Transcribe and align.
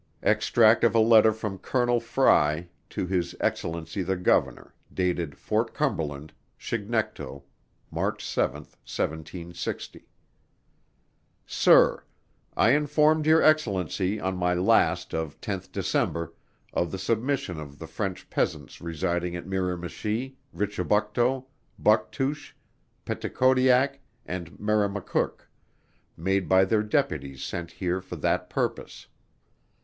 Extract 0.23 0.83
of 0.83 0.95
a 0.95 0.99
Letter 0.99 1.31
from 1.31 1.59
Colonel 1.59 1.99
Fry, 1.99 2.69
to 2.89 3.05
His 3.05 3.35
Excellency 3.39 4.01
the 4.01 4.15
Governor, 4.15 4.73
dated 4.91 5.37
Fort 5.37 5.75
Cumberland, 5.75 6.33
Chignecto, 6.59 7.43
March 7.91 8.25
7, 8.25 8.63
1760. 8.63 10.07
SIR. 11.45 12.03
I 12.57 12.71
informed 12.71 13.27
your 13.27 13.43
Excellency 13.43 14.17
in 14.17 14.37
my 14.37 14.55
last 14.55 15.13
of 15.13 15.39
10th 15.39 15.71
December, 15.71 16.33
of 16.73 16.89
the 16.89 16.97
submission 16.97 17.59
of 17.59 17.77
the 17.77 17.85
French 17.85 18.27
peasants 18.31 18.81
residing 18.81 19.35
at 19.35 19.45
Miramichi, 19.45 20.35
Richibucto, 20.51 21.45
Bucktouche, 21.79 22.53
Peticodiac, 23.05 23.99
and 24.25 24.53
Memramcook, 24.59 25.47
made 26.17 26.49
by 26.49 26.65
their 26.65 26.81
deputies 26.81 27.43
sent 27.43 27.73
here 27.73 28.01
for 28.01 28.15
that 28.15 28.49
purpose. 28.49 29.05